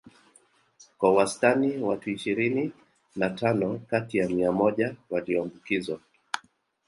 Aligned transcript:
Kwa 0.97 1.13
wastani 1.15 1.77
watu 1.77 2.09
ishirini 2.09 2.71
na 3.15 3.29
tano 3.29 3.79
kati 3.89 4.17
ya 4.17 4.29
mia 4.29 4.51
moja 4.51 4.95
walioambukizwa 5.09 5.99